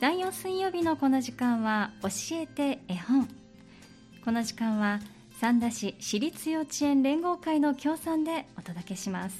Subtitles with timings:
[0.00, 3.28] 第4水曜日のこの時間は教えて絵本。
[4.24, 5.00] この時間は
[5.40, 9.36] 三田市私立幼稚園連合会の協賛でお届けします。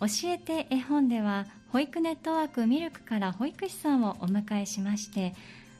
[0.00, 5.34] 教えて絵本では保育ネットワークミルクから保育士さんをお迎えしまして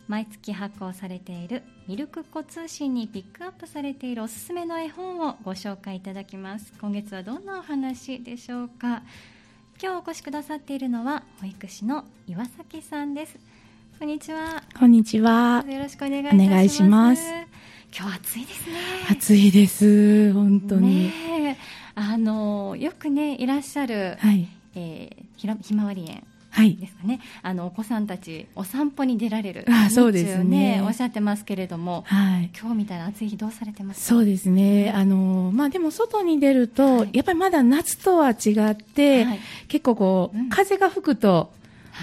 [0.07, 6.73] 毎月発行されているミルク子通信にピックアップされているおすすめの絵本をご紹介いただきます。
[6.81, 9.03] 今月はどんなお話でしょうか？
[9.83, 13.39] 今日お越しくださっているのは保育士の岩崎さんです。
[13.99, 14.63] こんにちは。
[14.79, 15.65] こんにちは。
[15.67, 17.23] よろしくお願いします。
[17.97, 18.77] 今日暑いですね。
[19.11, 20.35] 暑いです。
[20.35, 21.57] 本当に、ね、
[21.95, 24.47] あのよくねいらっしゃる、はい。
[24.75, 26.09] えー、ひらひまわり園。
[26.09, 26.30] はい
[26.69, 29.65] ですかね、あのお子さんたちお散歩に出られる。
[29.69, 30.83] あそうですね。
[30.85, 34.93] おっしゃってますけれども、はい、今日みたいな暑い日どうされてますそうですね。
[34.95, 37.11] あの、まあ、でも外に出ると、はい。
[37.13, 39.41] やっぱりまだ夏とは違って、はい。
[39.69, 40.49] 結構こう、うん。
[40.49, 41.53] 風が吹くと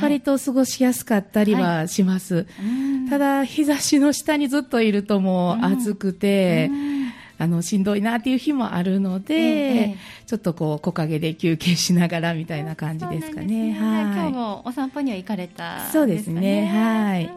[0.01, 3.09] 割と過ごしやすかったりはします、うん。
[3.09, 6.97] ただ日差しの下にずっといるともう暑くて、うん
[7.39, 13.71] あのしんどいなっていう日もあるので、ええちょっとこう木陰で休憩しながらみたいな感じですかね。
[13.71, 13.79] ね。
[13.79, 14.03] はい。
[14.03, 16.65] 今日もお散歩には行かれたんかそうですね。
[16.67, 17.25] はい。
[17.25, 17.31] うん。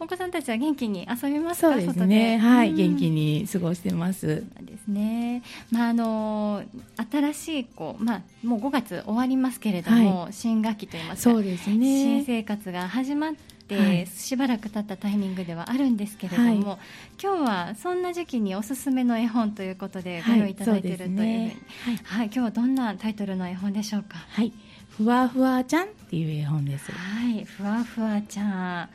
[0.00, 1.72] お子さんたちは元気に遊びますか？
[1.72, 2.38] そうですね。
[2.38, 4.44] はい、元気にに過ごしてます。
[4.60, 5.42] ですね。
[5.70, 6.62] まああの
[7.10, 12.24] 新しいこうまあもう5月終わりますけれども、新学期といいますか、そうです新ね。
[12.26, 14.06] 生活が始まって、はい。
[14.06, 16.78] しばらく経ったタイミングではあるんですけれども、は
[17.22, 21.56] 今日はそんな時期におすすめの絵本ということでごはい用意いただいているというふうね
[22.04, 24.18] はい、今日はどんなタイトルの絵本でしょうか？
[24.28, 24.52] はい、
[24.96, 26.92] ふわふわちゃんっていう絵本です。
[26.92, 28.44] はい、ふわふわちゃ
[28.84, 28.88] ん。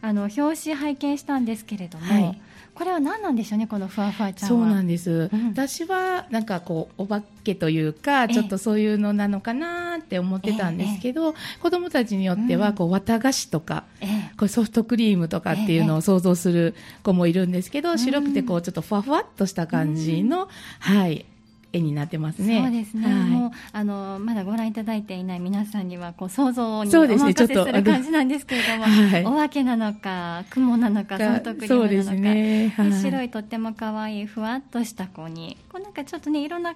[0.00, 2.40] あの表紙拝見したんですけれども、はい
[2.74, 4.68] これは何なんでしょうね、このふわふわちゃんそうは。
[4.68, 5.48] なんです、うん。
[5.50, 8.34] 私はなんかこうお化けというかええ。
[8.34, 12.60] ちょっとそういうのなのかなって思ってたんですけど、子供たちによってうん。
[12.60, 14.32] はこう綿菓子とか、ええ。
[14.36, 17.98] こうソフトクリームとかっていうのを想像する子もいるんですけど、ん。
[17.98, 20.48] 白くてこうちょっとふわふわっとした感じの、
[20.80, 21.26] はい
[21.74, 22.62] 絵になってますね。
[22.62, 23.30] そうですね、はい。
[23.30, 29.24] もうあのまだご覧いただいていない皆さんにはこう想像にお任せする感じなんですけれども、 はい。
[29.24, 32.90] お化けなのか、雲なのか、ソフトクリームなのか、ね、はい。
[32.90, 36.74] で白いとっても可愛いふわっとした子に、こうなんかちょっとね、いろんな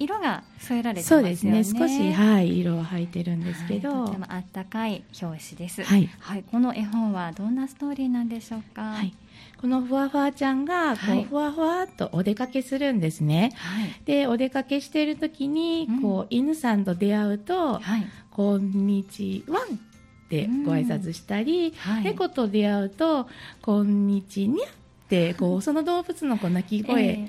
[0.00, 1.34] 色が添えられてますよね。
[1.34, 1.80] そうですね。
[1.80, 6.08] 少し、はい、色を履いてるんですけど、はいとてもあったかい表紙です、はい
[6.50, 8.82] この絵本はどんなストーリーなんでしょうか？
[8.82, 9.14] はい、
[9.60, 13.52] このふわふわちゃんがこう、はいふわふわっとお出かけするんですね。
[13.56, 14.00] はい。
[14.06, 16.02] でお出かけしている時に、うん。
[16.02, 22.04] こう犬さんと出会うとはい「こんにちは」ってご挨拶したり、はい。
[22.04, 23.28] 猫と出会うと
[23.60, 24.68] 「こんにちにゃ」っ
[25.10, 27.28] てこうその動物のこう鳴き声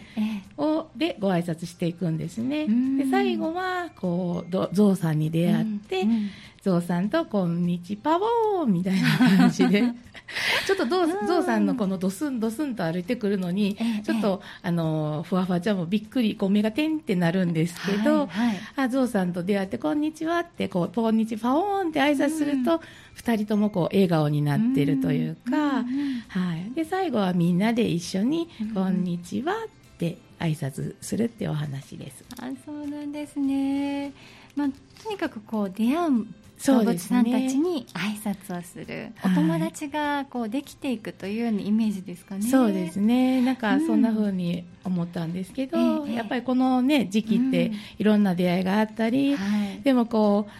[0.55, 2.63] を、でご挨拶していくんですね。
[2.63, 2.97] うん。
[2.97, 6.11] で最後はこうどゾウさんにえ出会って、うん。
[6.11, 6.29] うん。
[6.61, 9.83] ゾウさんとこんにちパオーみたいな感じで
[10.65, 11.27] ちょっとゾウうん。
[11.27, 18.57] ゾウさんのこのドスンドスンと歩いてくるのにええちょっとあのふわふわちゃんもびっくりこう目が点ってなるんですけど、はいはい。
[18.75, 22.81] あゾウさんと出会ってこんにちはってこうこんにちパオーンって挨拶すると、
[23.13, 25.83] 二人ともこう笑顔になってるというか、
[26.27, 28.73] はい、で最後はみんなで一緒にうん。
[28.73, 32.23] こんにちはって挨拶するってお話です。
[32.39, 34.11] あそうなんですね、
[34.55, 34.67] まあ、
[35.03, 36.25] とにかくこう出会う
[36.65, 37.17] 動物そうですね。
[37.17, 42.41] さんたちに挨拶をする、はいお友達がこうできていくというようなイメージですかね。
[42.41, 43.41] そうですね。
[43.41, 46.13] なんかうんそんな風に思ったんですけど、ええ。
[46.15, 47.75] やっぱりこの、ね、時期ってうん。
[47.99, 49.81] いろんな出会いがあったり、はい。
[49.81, 50.51] でもこう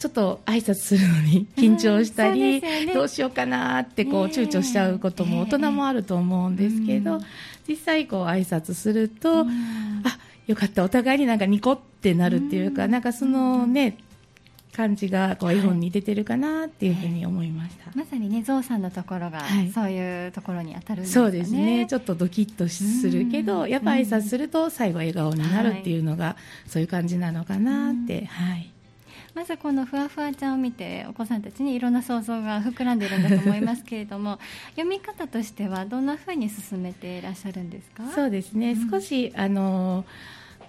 [0.00, 7.20] ちょっと挨拶するのに緊張したり、どうしようかなってこう躊躇しちゃうことも大人もあると思うんですけど、うん。
[7.66, 9.48] 実際こう挨拶すると、うん。
[10.04, 12.90] あよかったお互いになんかニコってなるっていうか、うん。
[12.90, 13.98] なんかそのね
[14.72, 17.90] 感じがこう絵本に出てるかなっていうふうに思いました。
[17.94, 19.70] まさにねゾウさんのところが、はい。
[19.72, 21.24] そういうところに当たるんですかね。
[21.26, 21.86] そうですね。
[21.88, 23.68] ちょっとドキッとするけど、うん。
[23.70, 26.36] やっぱ挨拶すると最後笑顔になるっていうのが、
[26.66, 28.26] そういう感じなのかなって、うん。
[28.26, 28.70] はい、
[29.34, 34.38] まずこのふわふわちゃんを見てお子さんたちにいろんな想像が膨らんでいるんだと思いますけれども
[34.76, 38.02] 読み方としてはどんなふうに進めていらっしゃるんですか？
[38.14, 40.04] そうですね、うん少しあの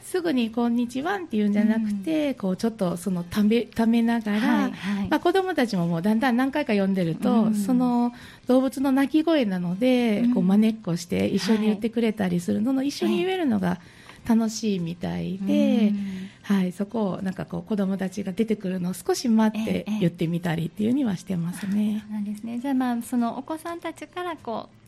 [0.10, 5.08] すぐに「こんにちは」って言うんじゃなくて、こうちょっとそのためためながら、はいはい。
[5.08, 7.56] まあ、子供たちももうだんだん何回か読んでると、うん。
[7.56, 8.12] その
[8.48, 10.34] 動物の鳴き声なので、うん。
[10.34, 13.80] こう真似っこして一緒に言ってくれたりするのの、一緒に言えるのが
[14.28, 20.00] 楽しいみたいで、うんはい、そこをなんかこう子供たちが出てくるのを少し待ってええ。
[20.00, 22.04] 言ってみたりっていうにはしてますね。
[22.08, 22.58] そうなんですね。
[22.58, 24.79] じゃあまあそのお子さんたちからこう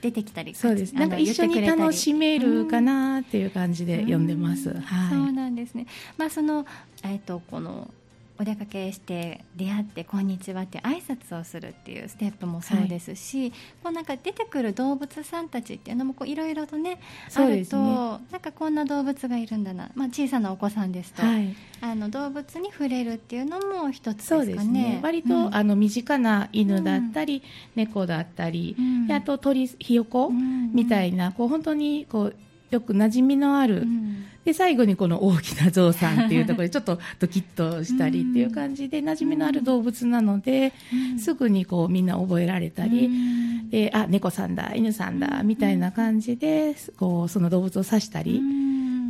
[0.00, 0.94] 出てきたりそうです。
[0.94, 4.70] なんか一緒に楽しめるかななっていう感じで読んでます。
[4.70, 5.10] うんはい。
[5.10, 5.86] そうなんですね。
[6.16, 6.66] まあその
[7.04, 7.90] えっ、とこの
[8.40, 13.56] お出かけして出会って「こんにちは」って挨拶をするっていうステップもそうですし、はい、こ
[13.90, 17.00] うなんか出てくる動物さんたちっていうのもいろいろとね
[17.34, 24.44] あると、なんかこんな動物がいるんだな、まあ、小さなお子さんですと、はい、あの動物に触れるっていうのも一つですかね。
[24.44, 25.00] そうですね。
[25.02, 27.42] 割と、うん、あの身近な犬だったり、うん、
[27.76, 30.30] 猫だったり、うん、あと鳥ひよこ
[30.72, 32.36] みたいなこう本当にこう
[32.70, 40.72] よく馴染みのある、うん、で最後にこの大きなゾウさんっていうところでちょっとドキッとしたりっていう感じで馴染みのある動物なので、
[41.12, 48.40] うん、すぐにこうみんな覚えられたり、うん、であ猫さんだ犬さんだみたいな感じでこうその動物を指したり。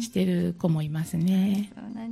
[0.01, 1.71] してる子もいますね。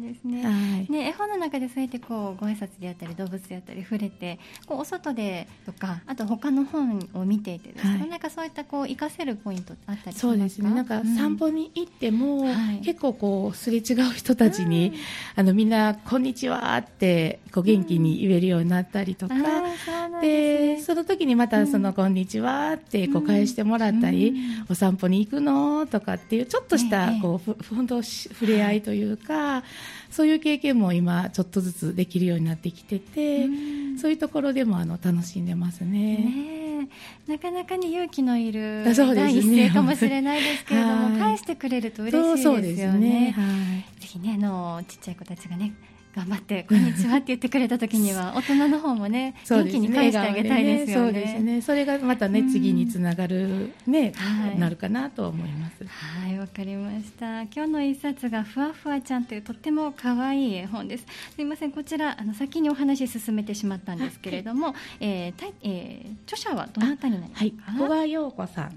[0.09, 0.45] ですね。
[0.45, 0.51] は
[0.89, 10.71] い、ね絵本の中でそうやってこうご挨拶であったり動物であったり触れて、こうお外でとかあと他の本を見ていてですね、はい、なんかそういったこう活かせるポイントあったりそうですね。
[10.71, 14.95] なんか散歩に行っても、うん、結構こうすれ違う人たちに、うん、
[15.37, 22.09] あのみんなこんにちはってこう元気に言えるようになったりとか、うん、で、ね、その時にまたそのこん。
[22.19, 24.35] にちはってこう返してもらったり、
[24.71, 25.87] お散歩に行くの？
[25.87, 29.63] とかっていうちょっとしたこう、本当触れ合いというか、
[30.11, 35.89] そういう経験も今ちょっとずつできるようになってきてて、うそういうところでもあの楽しんでますね。
[35.89, 36.89] ね
[37.27, 42.55] なかなかに勇気のいる第一声かもしれないですけれども、返してくれると嬉しいですよね。
[42.55, 43.35] そうですね。
[43.37, 43.43] は
[43.99, 45.73] い、ぜひねあのちっちゃい子たちがね
[46.19, 51.05] 頑張ってこんにちはって言ってくれた時には 大人の方もね元気に返してあげたいですよね。
[51.05, 51.63] そうですね。
[51.63, 55.87] それがまたね次につながるね、はい、なるかなと思います。
[55.87, 57.43] はいわかりました。
[57.43, 61.05] 今日の一冊がふわふわちゃんというとっても可愛い絵本です。
[61.05, 61.07] す
[61.39, 67.71] みませんこちらあの先にお話進めてしまったんですけれども、えーたえー、著者はどなたになりますか？
[67.71, 68.77] はい、小川陽子さん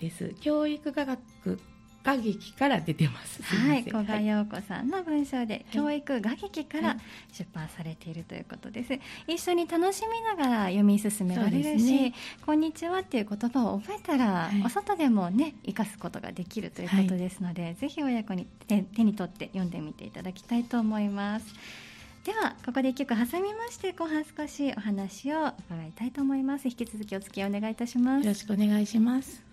[0.00, 0.24] です。
[0.24, 1.60] はい、教育科学
[2.02, 3.42] 画劇から出てます。
[3.42, 6.96] はい、古賀陽子さんの文章で、教育画劇から
[7.32, 8.98] 出版されているということです。
[9.26, 12.14] 一緒に楽しみながら読み進められるし、ね、
[12.46, 21.46] こんにちはっていう言葉を覚えたら、はい、お外でもね生かすことができるということですので、はい、ぜひ親子に手に取って読んでみていただきたいと思います。
[22.24, 26.66] ではここで一曲挟みまして後半少しお話を伺いたいと思います。
[26.66, 28.24] 引き続きお付き合いお願いいたします。
[28.24, 29.49] よろしくお願いします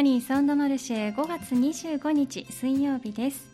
[0.00, 3.50] アニーサウンドマルシェ5月25日水曜日です。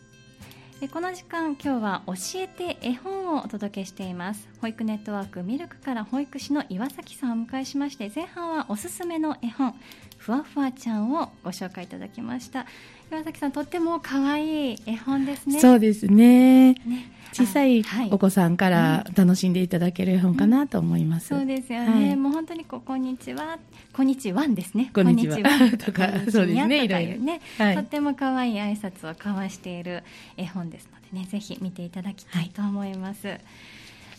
[0.93, 4.47] この時間今日は教えて絵本をお届けしています。
[4.61, 9.75] 保育ネットワークミルクから保育士の岩崎さんをお迎えしまして前半はおすすめの絵本
[10.17, 12.65] ふわふわちゃんをご紹介いただきました。
[13.11, 15.59] 岩崎さんとっても可愛い絵本ですね。
[15.59, 16.73] そうですね。
[16.73, 17.11] ね。
[17.33, 21.27] 小さいお子さんから楽しんでいただける絵本かなと思います。
[21.27, 22.07] そうですよね。
[22.07, 23.59] はい、もう本当にここんにちは、
[23.93, 24.91] こんにちはですね。
[24.93, 25.37] こんにちは。
[25.77, 26.83] とか、そうですね。
[26.83, 27.19] いろいろ。
[27.19, 30.03] ね、はい、とっても可愛い挨拶を交わしている
[30.35, 33.37] 絵本ですのでね、ぜひ見ていただきたいと思います。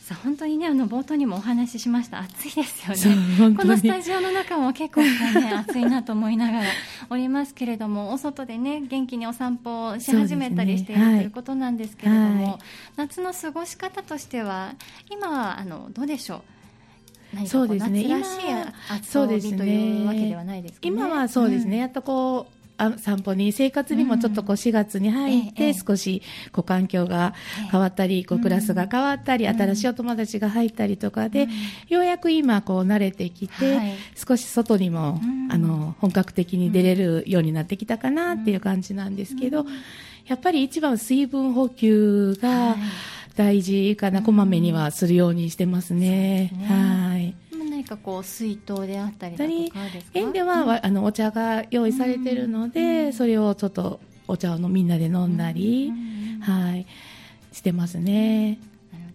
[0.09, 2.21] はいさあ本当にねあの冒頭にもお話ししました。
[2.21, 3.55] 暑いですよね。
[3.55, 6.65] このスタジオの中も結構ね暑いなと思いながら
[7.11, 12.59] おりますけれどもお外でね元気にお散歩し始めたりしている、ねはい、ということなんですけれども、はい、
[12.97, 14.73] 夏の過ごし方としては
[15.11, 16.43] 今はあのどうでしょ
[17.43, 17.47] う？
[17.47, 18.03] そうですね。
[18.09, 18.41] 夏らしい
[18.89, 21.73] 暑日というわけではないですか、ね、今はそうですね。
[21.73, 26.23] うん、やっとこうあ散歩に生活にもちょっとこう4月に入って少し
[26.53, 27.35] こう環境が
[27.71, 31.49] 変わったりこうクラスが変わったり新しいお友達が入ったりとかで
[31.89, 39.67] ようやく今こう慣れてきて少し外にもあの本格的に出れるようになってきたかなっていう感じなんですけど
[40.29, 42.77] やっぱり一番水分補給が
[43.35, 46.51] 大事かなこまめにはするようにしてますね。
[46.69, 47.08] はい。
[47.08, 47.08] 何
[47.89, 50.19] かこう水筒であったりだとかですか？
[50.19, 55.93] 園では、うん、あのお茶が用意されてるので、うん、それをちょっとお茶をみんなで飲んだり、う
[56.39, 56.87] ん、はい。
[57.51, 58.59] してますね。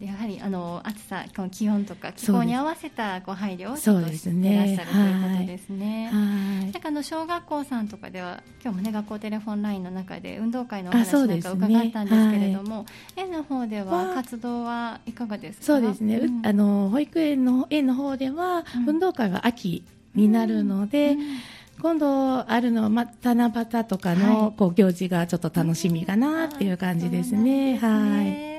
[0.05, 6.10] やはりあの暑さ、この気温とか気候に合わせたご配慮をしてらっしゃる、ね、ということですね。
[6.12, 6.19] は
[6.62, 12.86] い、なんかあの小学校さんとかでは今日もね学校テレフォンラインの中で運動会のお話なんか伺ったんですけれども、ねはい、
[13.17, 15.65] 園の方では活動はいかがですか？
[15.65, 16.17] そうですね。
[16.17, 19.83] うん、あの保育園の園の方では、運動会は秋
[20.15, 21.12] になるので。
[21.12, 21.19] うん
[21.81, 27.77] 今度あるのは、ま、七夕とかの、こう行事がちょっと楽しみかなっていう感じですね。
[27.77, 28.52] はい。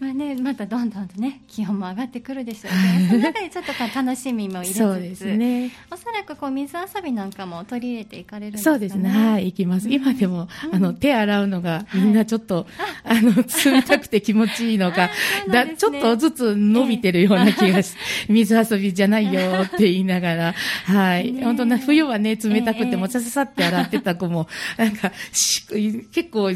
[0.00, 5.70] まあね、またどんどんとね気温も上がってくるでしょうけど、 その中でちょっと楽しみも入れつつそうですね。
[5.90, 8.74] おそらくこう水遊びなんかも取り入れていかれるんですかね。
[8.74, 9.10] そうですね。
[9.10, 9.88] はい、行きます。
[9.90, 12.66] 今でも、あの、手洗うのが、みんなちょっと、
[13.04, 13.20] あ。
[13.20, 15.10] の、冷たくて気持ちいいのか、
[15.50, 17.94] だ、ちょっとずつ伸びてるような気がし、
[18.28, 20.54] 水遊びじゃないよって言いながら、
[20.86, 21.32] はい。
[21.32, 22.86] ね本当な、冬はね、冷たくええ。
[22.86, 25.66] ても、さささって洗ってた子も、なんか、し
[26.12, 26.50] 結構、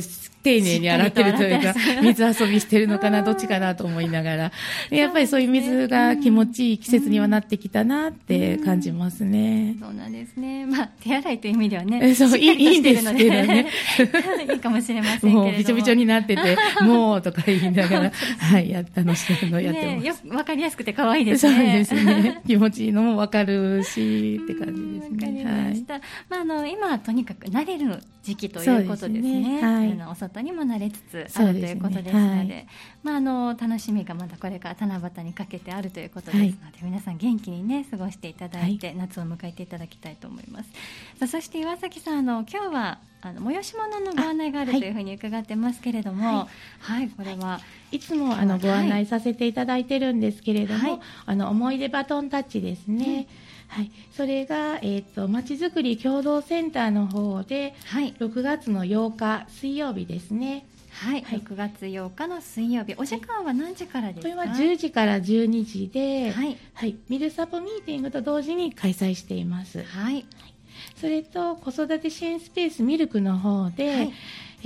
[0.44, 4.52] 丁寧に洗ってるというか水遊びしてるのかな、どっちかなと思いながら、
[4.90, 9.76] やっぱりそういう水が気持ちいい季節にはなってきたなって感じますね。
[9.80, 10.66] そうなんですね。
[10.66, 13.66] まあ、手洗いという意味ではね、えそういいいいんですけどね
[14.52, 15.44] いいかもしれませんけれども。
[15.46, 20.06] もうびちょびちょになってて、もうとか言いながら、 はい、やったのしてるのやってね、ます。
[20.06, 21.78] よくわかりやすくて可愛いですそうね。
[21.78, 22.42] ですね。
[22.46, 25.44] 気持ちいいのもわかるし、って感じですわかりね。
[25.44, 25.54] はい。
[25.70, 26.00] ました。
[26.28, 29.44] まあ、あの、今はとにかく慣れる時期ということですね。
[29.44, 29.62] すね。
[29.62, 29.92] はい。
[29.92, 32.66] あのお外にも慣れつつあるということですので、はい
[33.02, 40.70] まあ、あの、楽しみがまだこれから七夕にかけてあるということですので、皆さん元気にね、過ごしていただいて、夏を迎えていただきたいと思います。
[41.18, 46.48] さあそして岩崎さん、あの、今日は、あの催し物のご案内があるとはいいうふうに伺ってますけれども、は
[46.80, 47.98] はい、これは、い。
[47.98, 51.00] つもあのご案内させていただいてるんですけれども、はい。
[51.26, 53.26] あの思い出バトンタッチですね。
[53.68, 53.90] はい。
[54.12, 60.66] それが、えっ、と、まちづくり共同センターの方で、はい、6月の8日水曜日ですね。
[60.90, 61.40] はい、はい。
[61.40, 64.34] 6月8日の水曜日、お時間は何時からですか？
[64.34, 66.96] これは10時から12時で、はい、はい。
[67.08, 69.82] ミルサポミーティングと同時に開催しています。
[69.82, 70.24] はい、
[70.96, 74.12] それと子育て支援スペースミルクの方で、はい。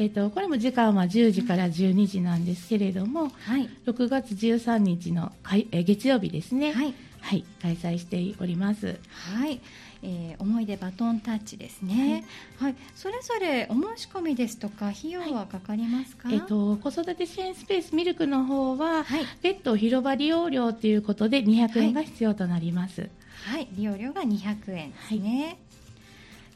[0.00, 8.98] えー、とこれも時間は10時から12時なんですけれども、はい、6月13日のかいえー月曜日ですね、はい、はい、開催しております。
[9.10, 9.60] はい、
[10.02, 12.24] えー思い出バトンタッチですね。
[12.58, 16.28] はい、それぞれお申し込みですとか費用はかかりますか？
[16.30, 23.10] えー、と子育て支援スペースミルクの方は、はい、別途広場利用料ということで200円が必要となります。
[23.44, 25.58] はい、利用料が200円ですね。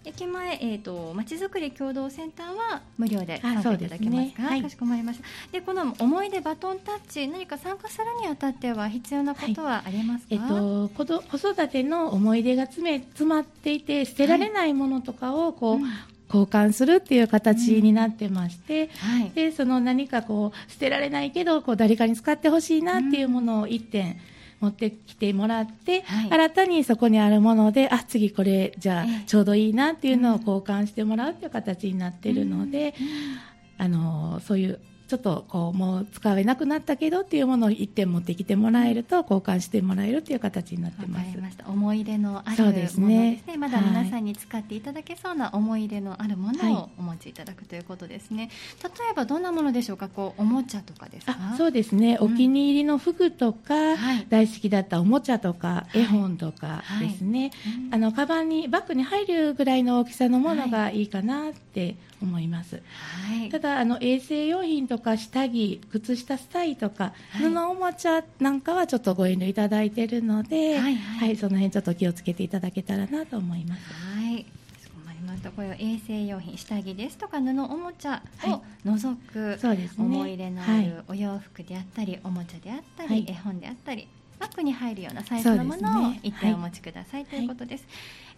[0.05, 4.43] 駅前、えー、とまちづくり共同センターは無料で参加いただけますか？
[4.43, 4.63] ねはい。
[4.63, 5.25] かしこまりました。
[5.53, 15.83] でこの思い出バトンタッチ何か参加するにあたっては必要なことはありますか、えっと、子ど子育ての思い出が詰め詰まっていて捨てられないものとかをこう、うん。
[16.33, 24.19] 交換するっていう形になってまして、はい、でその何かこう捨てられないけどこう誰かに使ってほしいなっていうものを1点
[24.63, 26.31] 持ってきてもらって、はい。
[26.31, 29.25] 新たにそこにあるものであ次これじゃあええ。
[29.27, 32.95] ちょうどいいなっていうのを交換してもらうっていう形になっているので、
[33.77, 34.79] あのそういう
[35.13, 41.25] ちょっとこうもう使えなくなったけどっていうものを1点持ってきてもらえると交換してもらえるっていう形になってわます。
[41.27, 41.43] かり。
[41.43, 41.69] ました。
[41.69, 43.57] 思い出のあるものですすでねね。
[43.59, 46.73] まだ皆さんに使っていただけそうな思い出のあるものはい。
[46.73, 48.49] をお持ちいただくということですね、
[48.83, 50.09] 例えばどんなものでしょうか？
[50.09, 51.37] こうおもちゃとかですか？
[51.39, 52.33] あそうですね、うん。
[52.33, 54.27] お気に入りの服とか、はい。
[54.31, 55.99] 大好きだったおもちゃとか、い。
[55.99, 57.51] 絵本とかですね、
[57.91, 57.95] うん。
[57.95, 62.83] あのカバンにバッグに入るぐらいの大きさのものがいいかなって思います、はい
[63.51, 67.51] ただあの衛生用品とか下着靴下スタイとか、はい。
[67.51, 71.37] 布おもちゃなんかはちょっとご遠慮いただいているので、はいはい。
[71.37, 73.83] その辺ちょっと気をつけていただけたらなと思います。
[73.93, 74.47] はい。
[75.57, 78.53] こういう衛生用品下着ですとか布おもちゃはい。
[78.53, 80.05] を除く、そうですね。
[80.05, 83.27] 思い入れのあはいるお洋服であったり、おもちゃであったり、はい。
[83.29, 87.87] 絵本であったりバッグに入るようなサイズのものを一点お持ちください、ということです、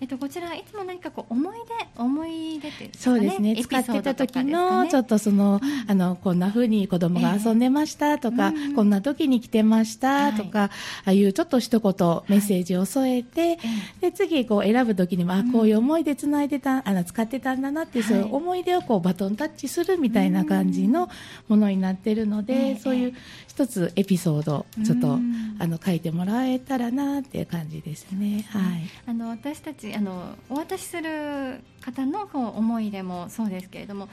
[0.04, 1.56] えっと、こちらいつも何かこう思い
[1.96, 3.56] 出思い出っていうねそうですね。
[3.56, 8.74] 使ってた時のちょっとその、あのこんな風に子供が遊んでましたとか、ええうん。
[8.74, 10.70] こんな時に来てましたとか、あ
[11.06, 11.92] あいうちょっと一言
[12.28, 13.58] メッセージを添えて、
[14.02, 21.08] で次こう選ぶ時にも、あこういう思い出つないでたあの使ってたんだなっていう、そういう思い出をこうバトンタッチするみたいな感じの
[21.48, 22.76] ものになってるので、ええ。
[22.76, 23.14] そういう
[23.54, 28.44] 一つエピソードちょっと、うんあの書いてもらえたらなっていう感じですね。
[28.50, 28.62] はい。
[29.06, 34.08] あの私たちあのお渡しする方のこう思い入れもそうですけれども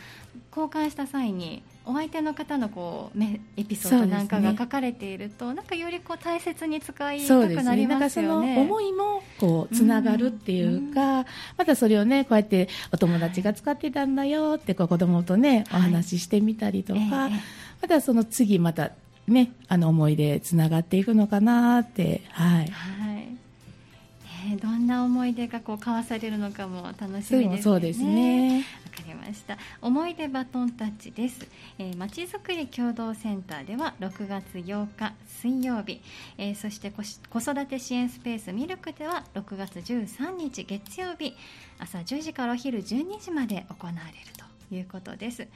[0.55, 7.63] 交換した際にお相手の方のこうめエピソードなんかが書かれていると、なんかよりこう大切に使いたそうですね。
[7.63, 8.59] くなりますよね。
[8.59, 11.25] 思いもこうつながるっていうか、
[11.57, 18.91] またそれをねこうやってお友達が使ってたんだよってこう子供とねおはい話ししてみたりとか、ええええまたその次また
[19.31, 22.67] ねあの思い出つながっていくのかなってはい。
[22.67, 23.21] はい。
[24.47, 27.61] ねどんな思い出がこう交わされるのかも楽しみですそうよね。
[27.61, 28.65] そうですね。
[28.85, 29.57] わかりました。
[29.81, 31.47] 思い出バトンタッチです。
[31.77, 36.01] えー、まちづくり共同センターでは6月8日水曜日、
[36.37, 37.01] えーそして子
[37.39, 41.35] 育て支援スペースミルクでは6月13日月曜日
[41.79, 44.03] 朝10時からお昼12時まで行われる
[44.69, 45.47] ということです。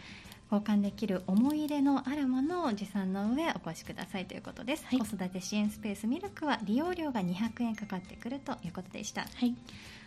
[0.51, 4.99] 交換できる思い入れのあるものを持参の上お越しくださいということです、はい。
[4.99, 9.21] 子育て支援スペースミルクは利用料が200円かかってくるということでした。
[9.21, 9.55] はい。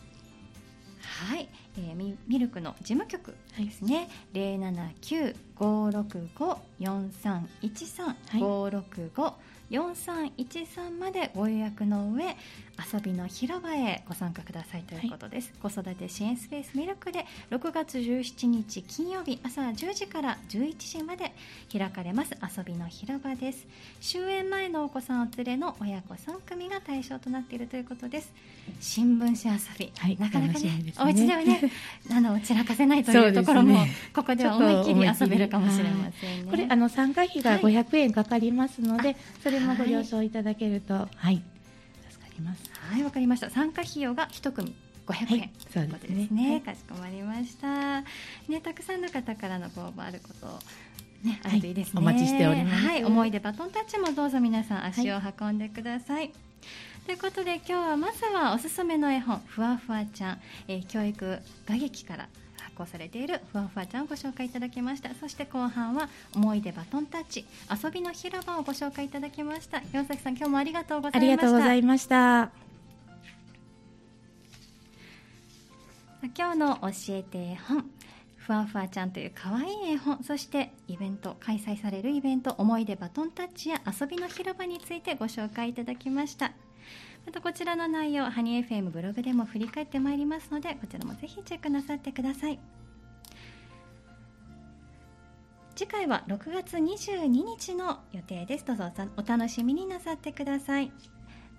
[1.01, 8.15] はい、えーミミルクの事務局ですね、零七九五六五四三一三。
[8.39, 9.33] 五六五
[9.69, 12.37] 四三一三までご予約の上
[12.93, 21.31] 遊びの広場へご参加くださいということです、子育て支援スペースミルクで6月17日金曜日朝10時から11時まで
[21.71, 22.31] 開かれます。
[22.57, 23.65] 遊びの広場です。
[24.01, 28.33] 終演前のお子さんお連れの親子3組が対象となっているということです。
[28.79, 30.93] 新聞紙遊び、はいなかなかねね。
[30.99, 31.71] お家ではね
[32.11, 33.91] あの散らかせないというところも、ね。
[34.13, 35.05] ここでは思いっきり。
[35.05, 36.51] 遊べるかもしれませんね。
[36.51, 37.61] これあの参加費がはい。
[37.61, 41.41] 500円かかりますので、それもごはい了承いただけると、はい、
[42.35, 42.63] ります。
[42.91, 43.49] はい、わかりました。
[43.49, 44.75] 参加費用が一組
[45.05, 46.51] 500円、はいということですね。
[46.51, 48.01] はいかしこまりました。
[48.01, 50.59] ね、たくさんの方からのご応募あることを。
[51.23, 56.31] ね、あはいるといいですね、お待ちしておりますはい、思い出バトンタッチもどうぞ皆さん足を運んでください。
[57.05, 62.29] ということで今日はまずはおすすめの絵本「ふわふわちゃん」えー教育画劇から
[62.75, 67.45] 発行されているふわふわちゃんをご紹介いただきましたそして後半は思い出バトンタッチ
[67.83, 69.81] 遊びの広場をご紹介いただきました。
[69.93, 71.19] 岩崎さん今日もありがとうございました。
[71.19, 72.51] ありがとうございました。
[76.35, 77.85] 今日の教えて絵本
[78.37, 86.51] ふわふわちゃんという可愛い絵本そしてイベント開催されるイベント思い出バトンタッチや遊びの広場についてご紹介いただきました。
[87.25, 92.59] またこちらの内容ハニー FM ブログでも振り返ってまいりますのでこちらもぜひチェックなさってください。
[95.75, 98.65] 次回は6月22日の予定です。
[98.65, 98.85] どうぞ
[99.17, 100.87] お楽しみになさってください。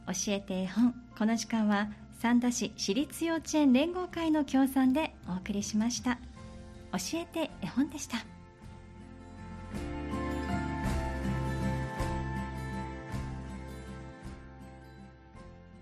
[0.07, 0.94] 教えて絵本。
[1.18, 6.18] この時間は三田市私立幼稚園連合会の協賛でお送りしました。
[6.92, 8.36] 教えて絵本でした。